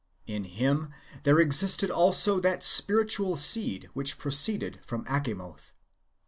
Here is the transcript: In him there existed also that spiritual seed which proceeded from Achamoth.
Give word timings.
In 0.25 0.45
him 0.45 0.89
there 1.21 1.39
existed 1.39 1.91
also 1.91 2.39
that 2.39 2.63
spiritual 2.63 3.37
seed 3.37 3.87
which 3.93 4.17
proceeded 4.17 4.79
from 4.83 5.05
Achamoth. 5.05 5.73